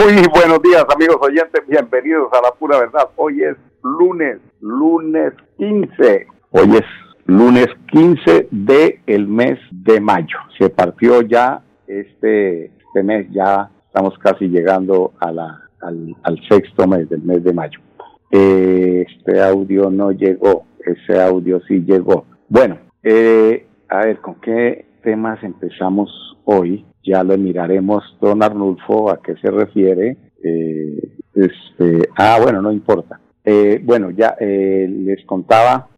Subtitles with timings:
[0.00, 3.10] Muy buenos días amigos oyentes, bienvenidos a la pura verdad.
[3.16, 6.26] Hoy es lunes, lunes 15.
[6.52, 6.86] Hoy es
[7.26, 10.38] lunes 15 de el mes de mayo.
[10.58, 17.06] Se partió ya este, este mes, ya estamos casi llegando a la, al, sexto mes
[17.10, 17.78] del mes de mayo.
[18.30, 22.24] este audio no llegó, ese audio sí llegó.
[22.48, 26.86] Bueno, eh, a ver, ¿con qué temas empezamos hoy?
[27.02, 30.16] Ya lo miraremos, don Arnulfo, a qué se refiere.
[30.42, 33.20] Eh, este, ah, bueno, no importa.
[33.44, 35.88] Eh, bueno, ya eh, les contaba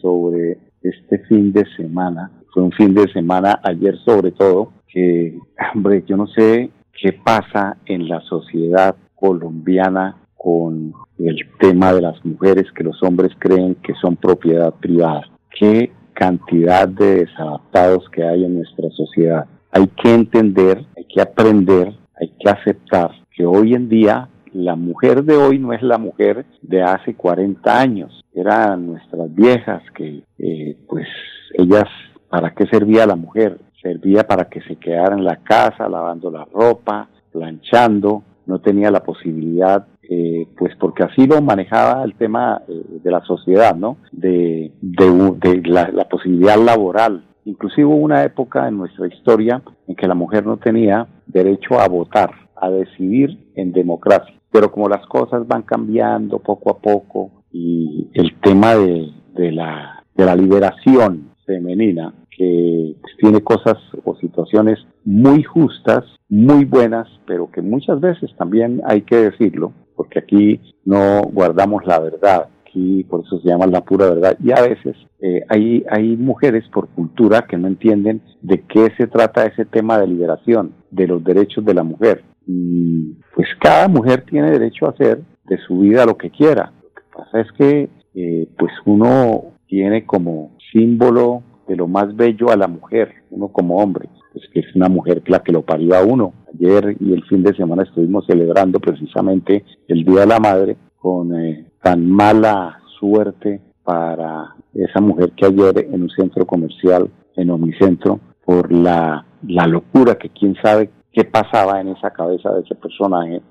[0.00, 2.30] sobre este fin de semana.
[2.54, 5.36] Fue un fin de semana, ayer sobre todo, que,
[5.74, 12.24] hombre, yo no sé qué pasa en la sociedad colombiana con el tema de las
[12.24, 15.22] mujeres que los hombres creen que son propiedad privada.
[15.58, 21.92] Qué cantidad de desadaptados que hay en nuestra sociedad hay que entender, hay que aprender,
[22.20, 26.44] hay que aceptar que hoy en día la mujer de hoy no es la mujer
[26.62, 28.24] de hace 40 años.
[28.34, 31.06] Eran nuestras viejas que, eh, pues,
[31.54, 31.84] ellas,
[32.28, 33.60] ¿para qué servía la mujer?
[33.80, 39.04] Servía para que se quedara en la casa lavando la ropa, planchando, no tenía la
[39.04, 43.98] posibilidad, eh, pues porque así lo manejaba el tema eh, de la sociedad, ¿no?
[44.10, 50.14] De, de, la posibilidad laboral, Inclusive hubo una época en nuestra historia en que la
[50.14, 54.32] mujer no tenía derecho a votar, a decidir en democracia.
[54.52, 59.12] Pero como las cosas van cambiando poco a poco y el tema de,
[59.50, 67.08] la, de la liberación femenina, que pues, tiene cosas o situaciones muy justas, muy buenas,
[67.26, 73.04] pero que muchas veces también hay que decirlo, porque aquí no guardamos la verdad aquí
[73.04, 74.36] por eso se llama la pura verdad.
[74.42, 79.06] Y a veces eh, hay, hay mujeres por cultura que no entienden de qué se
[79.06, 82.24] trata ese tema de liberación, de los derechos de la mujer.
[82.46, 86.72] Y pues cada mujer tiene derecho a hacer de su vida lo que quiera.
[86.82, 92.50] Lo que pasa es que eh, pues uno tiene como símbolo de lo más bello
[92.50, 95.94] a la mujer, uno como hombre, pues que es una mujer la que lo parió
[95.94, 96.32] a uno.
[96.52, 101.38] Ayer y el fin de semana estuvimos celebrando precisamente el Día de la Madre con
[101.38, 108.20] eh, tan mala suerte para esa mujer que ayer en un centro comercial, en Omnicentro,
[108.44, 113.42] por la, la locura que quién sabe qué pasaba en esa cabeza de ese personaje,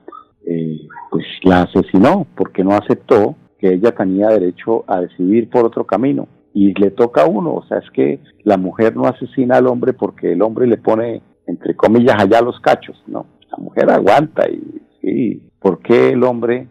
[0.46, 0.80] eh,
[1.12, 6.28] pues la asesinó porque no aceptó que ella tenía derecho a decidir por otro camino.
[6.54, 9.94] Y le toca a uno, o sea, es que la mujer no asesina al hombre
[9.94, 14.82] porque el hombre le pone, entre comillas, allá los cachos, no, la mujer aguanta y
[15.02, 16.68] sí, ¿por qué el hombre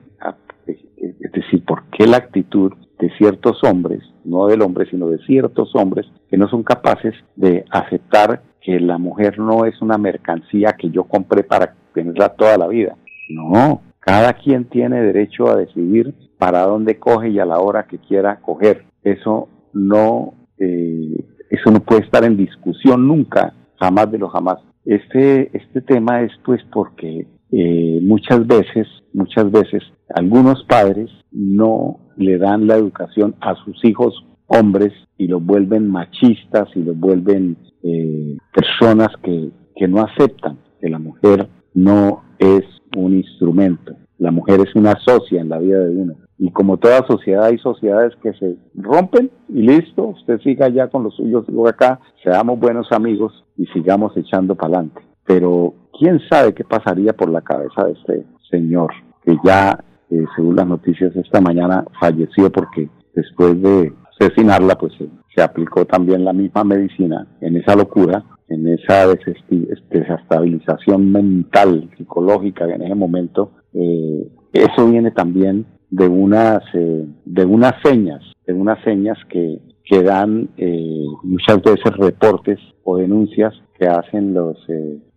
[1.28, 5.74] es decir, ¿por qué la actitud de ciertos hombres, no del hombre, sino de ciertos
[5.74, 10.90] hombres, que no son capaces de aceptar que la mujer no es una mercancía que
[10.90, 12.96] yo compré para tenerla toda la vida?
[13.28, 17.98] No, cada quien tiene derecho a decidir para dónde coge y a la hora que
[17.98, 18.86] quiera coger.
[19.02, 24.58] Eso no, eh, eso no puede estar en discusión nunca, jamás de lo jamás.
[24.86, 29.82] Este, este tema es pues porque eh, muchas veces, muchas veces,
[30.14, 34.14] algunos padres no le dan la educación a sus hijos
[34.46, 40.88] hombres y los vuelven machistas y los vuelven eh, personas que, que no aceptan que
[40.88, 42.64] la mujer no es
[42.96, 43.94] un instrumento.
[44.18, 46.14] La mujer es una socia en la vida de uno.
[46.38, 51.02] Y como toda sociedad, hay sociedades que se rompen y listo, usted siga ya con
[51.04, 55.07] los suyos, luego acá, seamos buenos amigos y sigamos echando para adelante.
[55.28, 58.90] Pero quién sabe qué pasaría por la cabeza de este señor,
[59.24, 59.78] que ya,
[60.10, 64.94] eh, según las noticias esta mañana, falleció porque después de asesinarla, pues
[65.36, 72.82] se aplicó también la misma medicina en esa locura en esa desestabilización mental, psicológica en
[72.82, 79.18] ese momento, eh, eso viene también de unas, eh, de unas señas, de unas señas
[79.28, 84.58] que, que dan eh, muchas veces reportes o denuncias que hacen los,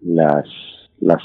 [0.01, 0.45] las,
[0.99, 1.21] las,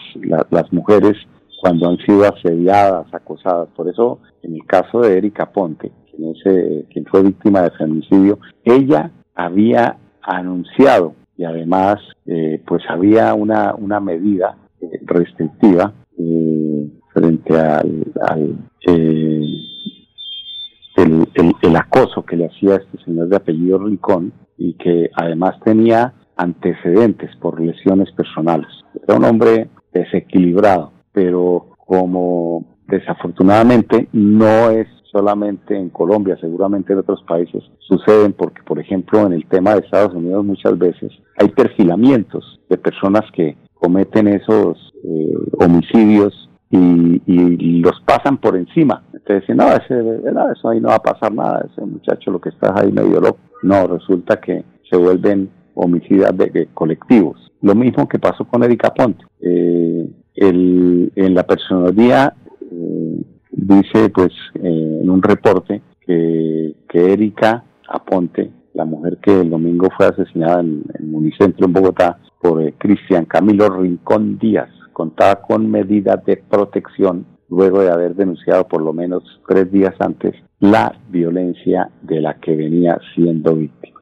[0.51, 1.17] las mujeres
[1.61, 3.69] cuando han sido asediadas, acosadas.
[3.75, 8.39] Por eso, en el caso de Erika Ponte, quien, es, quien fue víctima de femicidio,
[8.65, 11.97] ella había anunciado y además
[12.27, 18.57] eh, pues había una, una medida eh, restrictiva eh, frente al, al
[20.97, 21.29] el,
[21.63, 27.35] el, acoso que le hacía este señor de apellido Rincón y que además tenía antecedentes
[27.37, 28.69] por lesiones personales.
[29.07, 37.23] Era un hombre desequilibrado, pero como desafortunadamente no es solamente en Colombia, seguramente en otros
[37.27, 42.61] países suceden porque, por ejemplo, en el tema de Estados Unidos muchas veces hay perfilamientos
[42.69, 49.05] de personas que cometen esos eh, homicidios y, los pasan por encima.
[49.13, 49.95] Entonces dicen, no, ese,
[50.53, 53.39] eso ahí no va a pasar nada, ese muchacho lo que está ahí medio loco.
[53.63, 57.53] No, resulta que se vuelven homicidas de, colectivos.
[57.63, 59.25] Lo mismo que pasó con Erika Ponte.
[59.41, 62.35] Eh, el, en la personalidad
[62.71, 69.51] eh, dice pues eh, en un reporte que, que Erika Aponte, la mujer que el
[69.51, 75.41] domingo fue asesinada en, el Unicentro en Bogotá por eh, Cristian Camilo Rincón Díaz, contaba
[75.43, 80.99] con medidas de protección luego de haber denunciado por lo menos tres días antes la
[81.09, 84.01] violencia de la que venía siendo víctima.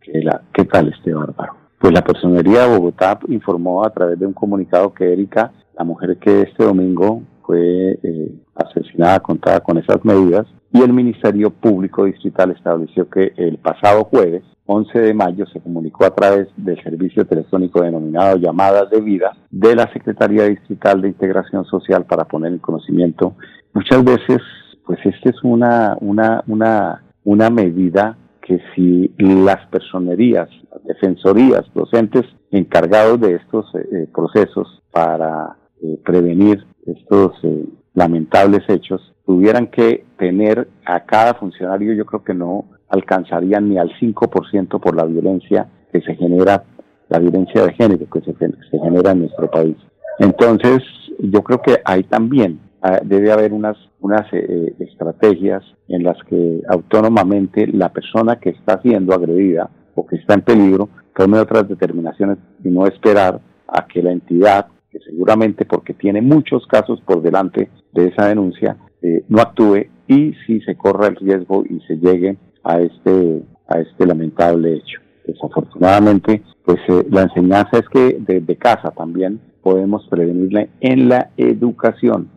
[0.53, 1.64] ¿Qué tal este bárbaro?
[1.85, 6.17] Pues la Personería de Bogotá informó a través de un comunicado que Erika, la mujer
[6.17, 12.53] que este domingo fue eh, asesinada contada con esas medidas y el Ministerio Público Distrital
[12.53, 17.83] estableció que el pasado jueves 11 de mayo se comunicó a través del servicio telefónico
[17.83, 23.35] denominado Llamadas de Vida de la Secretaría Distrital de Integración Social para poner en conocimiento.
[23.75, 24.39] Muchas veces,
[24.87, 32.25] pues esta es una, una, una, una medida que si las personerías, las defensorías, docentes
[32.51, 37.65] encargados de estos eh, procesos para eh, prevenir estos eh,
[37.95, 43.91] lamentables hechos, tuvieran que tener a cada funcionario, yo creo que no alcanzarían ni al
[43.99, 46.65] 5% por la violencia que se genera,
[47.09, 48.35] la violencia de género que se,
[48.71, 49.77] genera en nuestro país.
[50.19, 50.83] Entonces,
[51.19, 52.61] yo creo que ahí también
[53.03, 59.15] debe haber unas, unas eh, estrategias en las que autónomamente la persona que está siendo
[59.15, 64.13] agredida o que está en peligro tome otras determinaciones y no esperar a que la
[64.13, 69.87] entidad que seguramente porque tiene muchos casos por delante de esa denuncia, eh, no actúe
[70.07, 75.04] y si se corra el riesgo y se llegue a este, a este lamentable hecho.
[75.27, 82.29] Desafortunadamente, pues eh, la enseñanza es que desde casa también podemos prevenirle en la educación.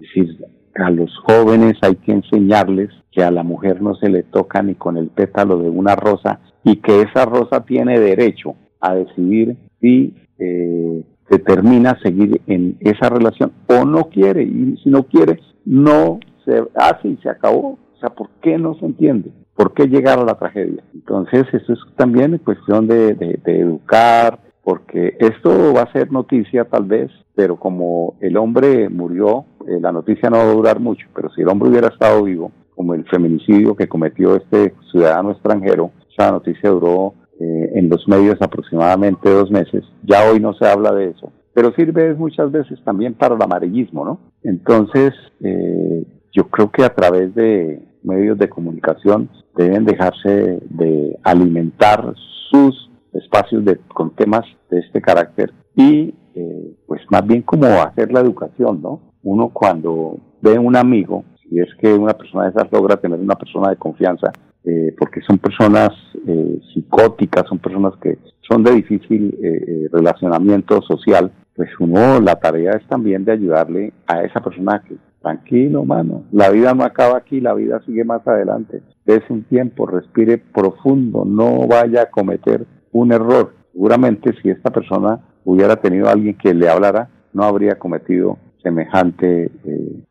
[0.76, 4.76] A los jóvenes hay que enseñarles que a la mujer no se le toca ni
[4.76, 10.16] con el pétalo de una rosa y que esa rosa tiene derecho a decidir si
[10.40, 16.64] eh, determina seguir en esa relación o no quiere y si no quiere no se
[16.76, 17.78] hace y se acabó.
[17.96, 19.32] O sea, ¿por qué no se entiende?
[19.58, 20.84] ¿Por qué llegar a la tragedia?
[20.94, 26.84] Entonces, eso es también cuestión de, de, educar, porque esto va a ser noticia tal
[26.84, 31.32] vez, pero como el hombre murió, eh, la noticia no va a durar mucho, pero
[31.32, 36.32] si el hombre hubiera estado vivo, como el feminicidio que cometió este ciudadano extranjero, esa
[36.32, 39.84] noticia duró eh, en los medios aproximadamente dos meses.
[40.04, 44.06] Ya hoy no se habla de eso, pero sirve muchas veces también para el amarillismo,
[44.06, 44.20] ¿no?
[44.44, 52.14] Entonces, eh, yo creo que a través de medios de comunicación deben dejarse de alimentar
[52.50, 58.12] sus espacios de, con temas de este carácter y eh, pues más bien como hacer
[58.12, 59.02] la educación, ¿no?
[59.24, 63.36] Uno cuando ve un amigo, si es que una persona de esas logra tener una
[63.36, 64.32] persona de confianza,
[64.64, 65.90] eh, porque son personas
[66.28, 68.18] eh, psicóticas, son personas que
[68.48, 74.24] son de difícil eh, relacionamiento social, pues uno, la tarea es también de ayudarle a
[74.24, 78.82] esa persona que, tranquilo, mano, la vida no acaba aquí, la vida sigue más adelante.
[79.06, 83.54] Es un tiempo, respire profundo, no vaya a cometer un error.
[83.74, 89.52] Seguramente si esta persona hubiera tenido a alguien que le hablara, no habría cometido semejante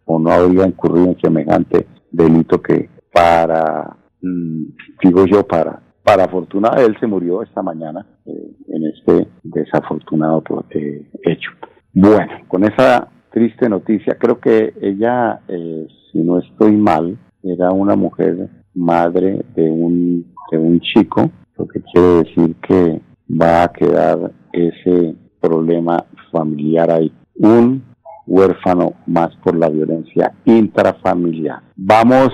[0.05, 3.97] o no habría incurrido en semejante delito que para
[4.27, 4.65] Mm,
[5.03, 11.09] digo yo, para, para fortuna él se murió esta mañana eh, en este desafortunado eh,
[11.25, 11.51] hecho.
[11.93, 17.95] Bueno, con esa triste noticia, creo que ella, eh, si no estoy mal, era una
[17.95, 24.33] mujer madre de un, de un chico, lo que quiere decir que va a quedar
[24.55, 26.03] ese problema
[26.33, 27.13] familiar ahí.
[27.35, 27.85] Un
[28.27, 31.61] huérfano más por la violencia intrafamiliar.
[31.77, 32.31] Vamos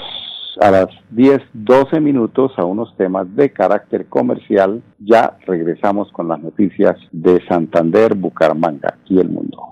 [0.61, 4.80] a las 10, 12 minutos a unos temas de carácter comercial.
[5.00, 9.71] Ya regresamos con las noticias de Santander, Bucaramanga y el mundo.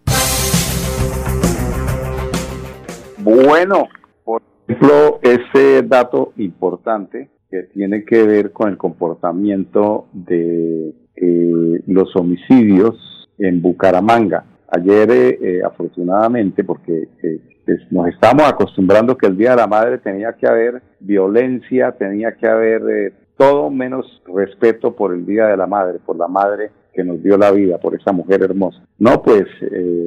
[3.43, 3.87] Bueno,
[4.23, 12.15] por ejemplo, ese dato importante que tiene que ver con el comportamiento de eh, los
[12.15, 14.45] homicidios en Bucaramanga.
[14.69, 17.09] Ayer, eh, eh, afortunadamente, porque
[17.89, 22.47] nos estamos acostumbrando que el Día de la Madre tenía que haber violencia, tenía que
[22.47, 27.23] haber todo menos respeto por el Día de la Madre, por la madre que nos
[27.23, 28.83] dio la vida, por esa mujer hermosa.
[28.99, 29.45] No, pues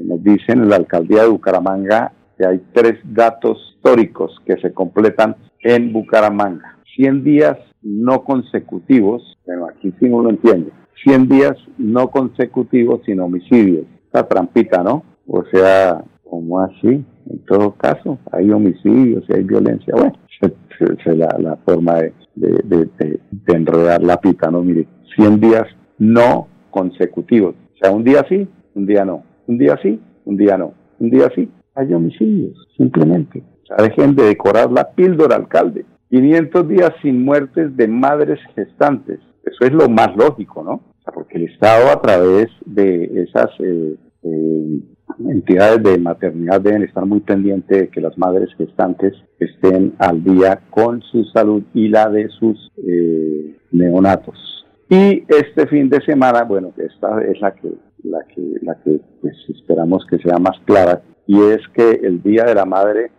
[0.04, 5.36] nos dicen en la alcaldía de Bucaramanga que hay tres datos históricos que se completan
[5.60, 6.78] en Bucaramanga.
[6.96, 10.70] 100 días no consecutivos, bueno, aquí sí no lo entiende,
[11.04, 13.86] 100 días no consecutivos sin homicidios.
[14.06, 15.02] Esta trampita, ¿no?
[15.26, 17.04] O sea, ¿cómo así?
[17.28, 19.94] En todo caso, hay homicidios y hay violencia.
[19.94, 24.62] Bueno, es la, forma de, de, de, enredar la pita, ¿no?
[24.62, 24.86] Mire,
[25.16, 25.64] 100 días
[25.98, 27.54] no consecutivos.
[27.74, 29.24] O sea, un día sí, un día no.
[29.46, 30.74] Un día sí, un día no.
[30.98, 33.42] Un día sí, hay homicidios, simplemente.
[33.62, 35.84] O sea, dejen de decorar la píldora, alcalde.
[36.10, 39.20] 500 días sin muertes de madres gestantes.
[39.42, 40.72] Eso es lo más lógico, ¿no?
[40.72, 44.80] O sea, porque el Estado a través de esas eh, eh,
[45.28, 50.60] entidades de maternidad deben estar muy pendientes de que las madres gestantes estén al día
[50.70, 54.66] con su salud y la de sus eh, neonatos.
[54.88, 57.72] Y este fin de semana, bueno, esta es la que
[58.04, 62.44] la que la que pues, esperamos que sea más clara y es que el Día
[62.44, 63.10] de la Madre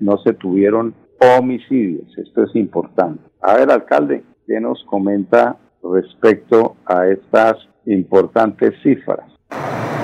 [0.00, 2.06] no se tuvieron homicidios.
[2.18, 3.22] Esto es importante.
[3.40, 7.56] A ver, alcalde, ¿qué nos comenta respecto a estas
[7.86, 9.20] importantes cifras?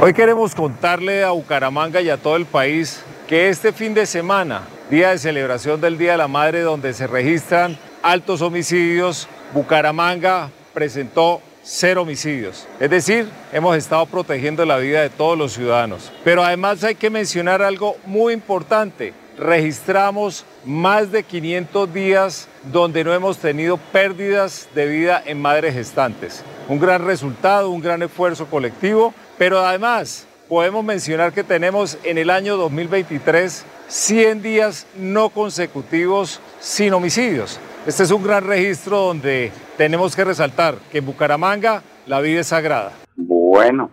[0.01, 4.63] Hoy queremos contarle a Bucaramanga y a todo el país que este fin de semana,
[4.91, 11.41] día de celebración del Día de la Madre, donde se registran altos homicidios, Bucaramanga presentó
[11.71, 12.67] cero homicidios.
[12.81, 16.11] Es decir, hemos estado protegiendo la vida de todos los ciudadanos.
[16.25, 19.13] Pero además hay que mencionar algo muy importante.
[19.37, 26.43] Registramos más de 500 días donde no hemos tenido pérdidas de vida en madres gestantes.
[26.69, 32.31] Un gran resultado, un gran esfuerzo colectivo, pero además podemos mencionar que tenemos en el
[32.31, 37.61] año 2023 100 días no consecutivos sin homicidios.
[37.87, 42.49] Este es un gran registro donde tenemos que resaltar que en Bucaramanga la vida es
[42.49, 42.91] sagrada.
[43.17, 43.91] Bueno,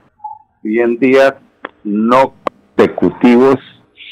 [0.64, 1.36] 100 días
[1.84, 2.34] no
[2.76, 3.58] consecutivos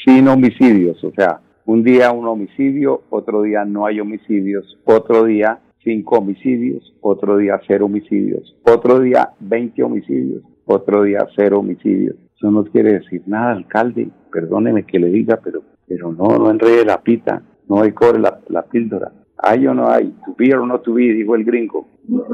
[0.04, 5.58] sin homicidios, o sea, un día un homicidio, otro día no hay homicidios, otro día
[5.82, 12.14] cinco homicidios, otro día cero homicidios, otro día 20 homicidios, otro día cero homicidios.
[12.36, 16.84] Eso no quiere decir nada, alcalde, perdóneme que le diga, pero, pero no, no enrede
[16.84, 19.10] la pita, no hay cobre la, la píldora.
[19.38, 20.14] ¿Hay o no hay?
[20.24, 21.86] To be or not to be, dijo el gringo.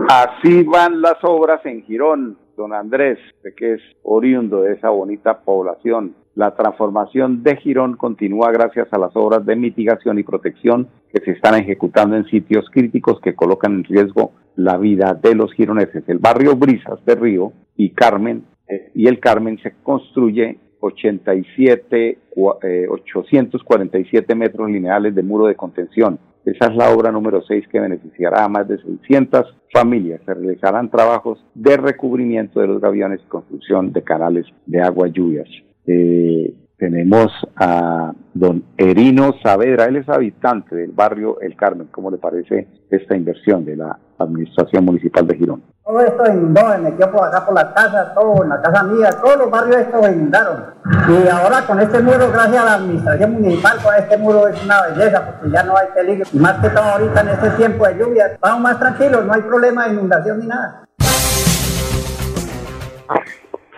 [0.09, 3.19] Así van las obras en Girón, don Andrés,
[3.57, 6.15] que es oriundo de esa bonita población.
[6.35, 11.33] La transformación de Girón continúa gracias a las obras de mitigación y protección que se
[11.33, 16.05] están ejecutando en sitios críticos que colocan en riesgo la vida de los gironeses.
[16.09, 24.33] El barrio Brisas de Río y Carmen eh, y el Carmen se construye 87, 847
[24.33, 28.45] eh, metros lineales de muro de contención esa es la obra número 6 que beneficiará
[28.45, 30.21] a más de 600 familias.
[30.25, 35.49] Se realizarán trabajos de recubrimiento de los gaviones y construcción de canales de agua lluvias.
[35.87, 41.89] Eh, tenemos a don Erino Saavedra, él es habitante del barrio El Carmen.
[41.91, 45.63] ¿Cómo le parece esta inversión de la Administración Municipal de Girón?
[45.85, 49.11] Todo esto inundó, se metió por acá por las casas, todo, en la casa mía,
[49.23, 50.65] todos los barrios estos inundaron.
[51.09, 54.83] Y ahora con este muro, gracias a la administración municipal, con este muro es una
[54.83, 56.29] belleza, porque ya no hay peligro.
[56.33, 59.43] Y más que todo ahorita en este tiempo de lluvia, estamos más tranquilos, no hay
[59.43, 60.85] problema de inundación ni nada.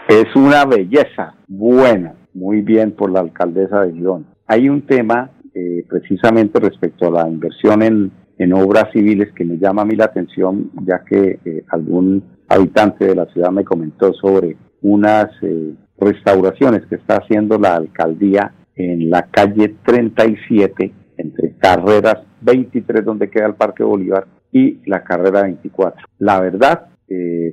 [0.08, 4.26] Es una belleza buena, muy bien por la alcaldesa de Girón.
[4.46, 9.58] Hay un tema eh, precisamente respecto a la inversión en, en, obras civiles que me
[9.58, 14.12] llama a mí la atención, ya que eh, algún habitante de la ciudad me comentó
[14.14, 22.18] sobre unas eh, restauraciones que está haciendo la alcaldía en la calle 37, entre carreras
[22.40, 26.04] 23, donde queda el Parque Bolívar, y la carrera 24.
[26.18, 26.88] La verdad,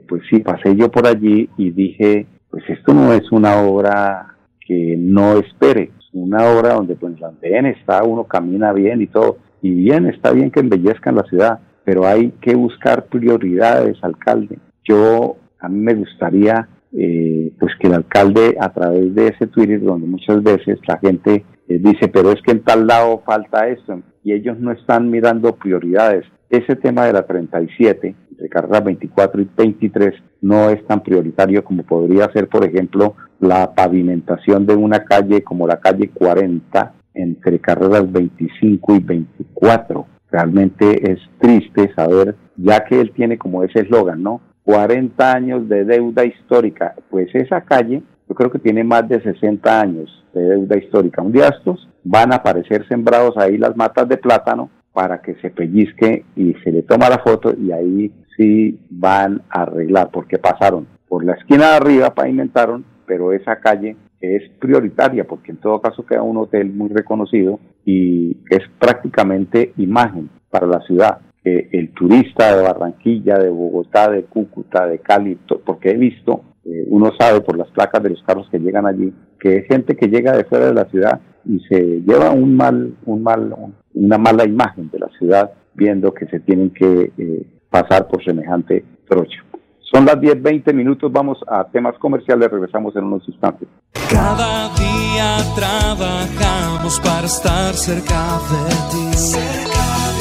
[0.07, 4.95] pues sí, pasé yo por allí y dije, pues esto no es una obra que
[4.97, 9.71] no espere, es una obra donde pues bien está, uno camina bien y todo, y
[9.71, 14.59] bien, está bien que embellezcan la ciudad, pero hay que buscar prioridades, alcalde.
[14.83, 19.81] Yo, a mí me gustaría eh, pues que el alcalde a través de ese Twitter
[19.81, 24.01] donde muchas veces la gente eh, dice pero es que en tal lado falta esto
[24.23, 29.49] y ellos no están mirando prioridades ese tema de la 37 entre carreras 24 y
[29.55, 35.43] 23 no es tan prioritario como podría ser, por ejemplo, la pavimentación de una calle
[35.43, 40.05] como la calle 40 entre carreras 25 y 24.
[40.31, 44.41] Realmente es triste saber, ya que él tiene como ese eslogan, ¿no?
[44.63, 46.93] 40 años de deuda histórica.
[47.09, 51.21] Pues esa calle, yo creo que tiene más de 60 años de deuda histórica.
[51.21, 55.49] Un día estos van a aparecer sembrados ahí las matas de plátano para que se
[55.49, 60.87] pellizque y se le toma la foto y ahí sí van a arreglar, porque pasaron
[61.07, 66.05] por la esquina de arriba, pavimentaron, pero esa calle es prioritaria porque en todo caso
[66.05, 71.19] queda un hotel muy reconocido y es prácticamente imagen para la ciudad.
[71.43, 77.11] el turista de Barranquilla, de Bogotá, de Cúcuta, de Cali, porque he visto, eh, uno
[77.17, 80.35] sabe por las placas de los carros que llegan allí, que es gente que llega
[80.35, 83.55] de fuera de la ciudad y se lleva un mal, un mal,
[83.93, 88.83] una mala imagen de la ciudad viendo que se tienen que eh, pasar por semejante
[89.07, 89.48] trocho.
[89.91, 93.67] Son las 10, 20 minutos, vamos a temas comerciales, regresamos en unos instantes.
[94.09, 99.09] Cada día trabajamos para estar cerca de ti.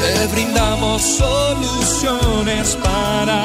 [0.01, 3.45] Te brindamos soluciones para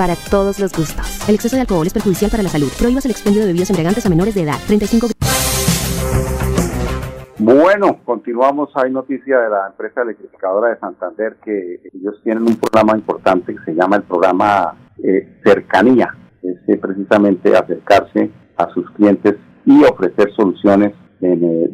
[0.00, 1.28] para todos los gustos.
[1.28, 2.72] El exceso de alcohol es perjudicial para la salud.
[2.78, 4.56] Prohíbas el expendio de bebidas embriagantes a menores de edad.
[4.66, 5.08] 35
[7.42, 8.70] bueno, continuamos.
[8.76, 13.62] Hay noticia de la empresa electrificadora de Santander que ellos tienen un programa importante que
[13.64, 16.14] se llama el programa eh, Cercanía.
[16.42, 19.36] Es eh, precisamente acercarse a sus clientes
[19.66, 21.70] y ofrecer soluciones en eh,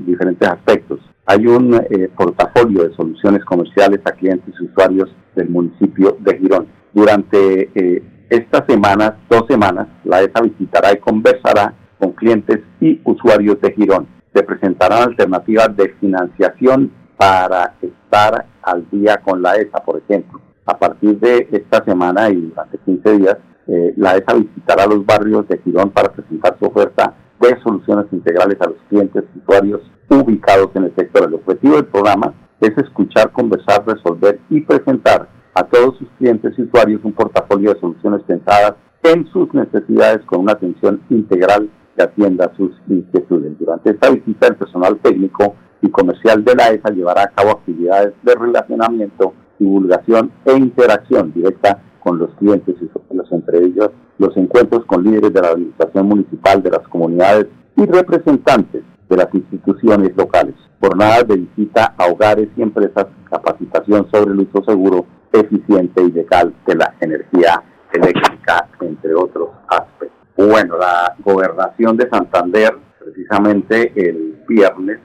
[0.00, 1.00] diferentes aspectos.
[1.26, 1.78] Hay un
[2.16, 6.68] portafolio de soluciones comerciales a clientes y usuarios del municipio de Girón.
[6.96, 13.74] Durante estas semanas, dos semanas, la ESA visitará y conversará con clientes y usuarios de
[13.74, 14.06] Girón.
[14.34, 20.40] Se presentarán alternativas de financiación para estar al día con la ESA, por ejemplo.
[20.64, 25.46] A partir de esta semana y durante 15 días, eh, la ESA visitará los barrios
[25.48, 30.70] de Girón para presentar su oferta de soluciones integrales a los clientes y usuarios ubicados
[30.74, 31.28] en el sector.
[31.28, 36.62] El objetivo del programa es escuchar, conversar, resolver y presentar a todos sus clientes y
[36.62, 42.52] usuarios un portafolio de soluciones pensadas en sus necesidades con una atención integral que atienda
[42.58, 43.58] sus inquietudes.
[43.58, 48.12] Durante esta visita, el personal técnico y comercial de la ESA llevará a cabo actividades
[48.22, 54.84] de relacionamiento, divulgación e interacción directa con los clientes y socios, entre ellos los encuentros
[54.84, 60.54] con líderes de la administración municipal, de las comunidades y representantes de las instituciones locales.
[60.80, 65.06] Jornadas de visita a hogares y empresas, capacitación sobre el uso seguro,
[65.40, 70.16] eficiente y legal de la energía eléctrica, entre otros aspectos.
[70.36, 74.98] Bueno, la gobernación de Santander, precisamente el viernes,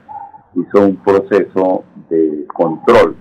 [0.54, 3.16] hizo un proceso de control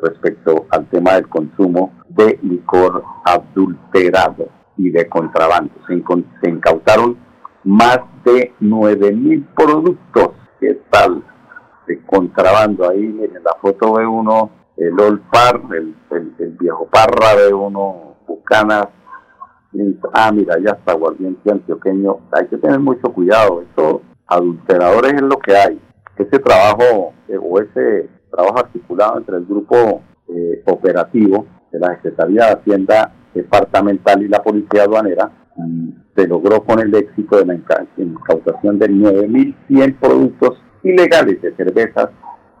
[0.00, 4.48] respecto al tema del consumo de licor adulterado.
[4.78, 5.70] y de contrabando.
[5.86, 7.18] Se, incautaron
[7.62, 10.30] más de 9 mil productos.
[10.58, 11.22] ¿Qué tal?
[11.86, 12.88] De contrabando.
[12.88, 14.50] Ahí, miren, la foto ve uno
[14.88, 15.94] el Old Par, el,
[16.38, 18.88] el, viejo Parra, ve uno Bucanas.
[20.12, 22.18] Ah, mira, ya está, guardiente antioqueño.
[22.32, 23.62] Hay que tener mucho cuidado.
[23.62, 25.80] Esto, adulteradores es lo que hay.
[26.16, 32.46] Ese trabajo, eh, o ese trabajo articulado entre el grupo eh, operativo de la Secretaría
[32.46, 35.30] de Hacienda Departamental y la Policía Aduanera,
[36.14, 42.10] se logró con el éxito de la incautación de 9.100 productos ilegales de cervezas,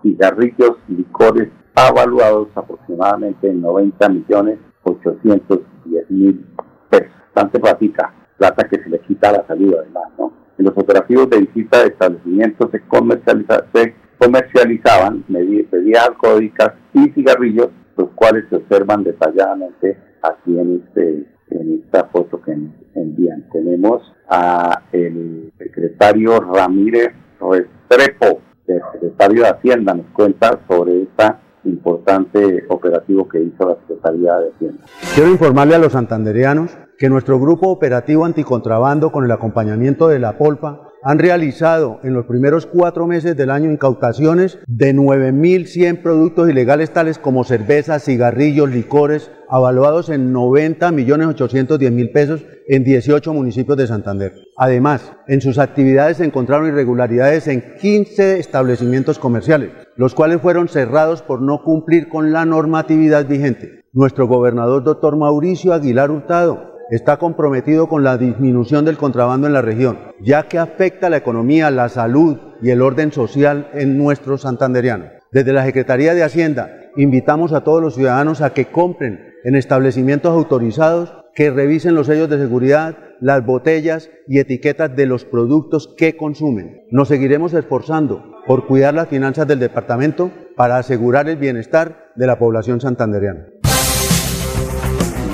[0.02, 6.46] cigarrillos, licores, avaluados aproximadamente en 90 millones 810 mil
[6.90, 7.08] pesos.
[7.34, 10.32] Bastante platica, plata que se le quita a la salud además, ¿no?
[10.58, 17.68] En los operativos de visita de establecimientos se, comercializa, se comercializaban bebidas alcohólicas y cigarrillos,
[17.96, 22.56] los cuales se observan detalladamente aquí en este en esta foto que
[22.94, 23.48] envían.
[23.52, 32.64] Tenemos a el secretario Ramírez Restrepo, el secretario de Hacienda, nos cuenta sobre esta importante
[32.68, 34.84] operativo que hizo la Secretaría de Hacienda.
[35.14, 40.38] Quiero informarle a los santanderianos que nuestro grupo operativo anticontrabando con el acompañamiento de la
[40.38, 46.92] Polpa han realizado en los primeros cuatro meses del año incautaciones de 9.100 productos ilegales
[46.92, 54.32] tales como cervezas, cigarrillos, licores, avaluados en 90.810.000 pesos en 18 municipios de Santander.
[54.56, 61.22] Además, en sus actividades se encontraron irregularidades en 15 establecimientos comerciales, los cuales fueron cerrados
[61.22, 63.84] por no cumplir con la normatividad vigente.
[63.92, 69.62] Nuestro gobernador, doctor Mauricio Aguilar Hurtado, está comprometido con la disminución del contrabando en la
[69.62, 75.06] región, ya que afecta la economía, la salud y el orden social en nuestro santanderiano.
[75.30, 80.32] Desde la Secretaría de Hacienda invitamos a todos los ciudadanos a que compren en establecimientos
[80.32, 86.16] autorizados, que revisen los sellos de seguridad, las botellas y etiquetas de los productos que
[86.16, 86.82] consumen.
[86.90, 92.38] Nos seguiremos esforzando por cuidar las finanzas del departamento para asegurar el bienestar de la
[92.38, 93.46] población santanderiana.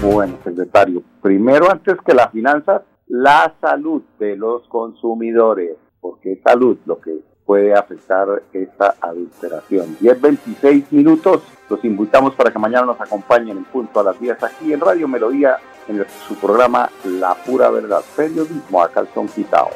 [0.03, 6.79] Bueno, secretario, primero antes que la finanzas, la salud de los consumidores, porque es salud
[6.87, 9.97] lo que puede afectar esta adulteración.
[10.01, 14.73] 10-26 minutos, los invitamos para que mañana nos acompañen en punto a las 10 aquí
[14.73, 15.57] en Radio Melodía,
[15.89, 19.71] en su programa La Pura Verdad, periodismo a calzón quitado.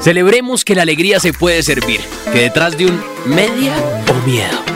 [0.00, 2.00] Celebremos que la alegría se puede servir,
[2.32, 3.74] que detrás de un media
[4.08, 4.75] o miedo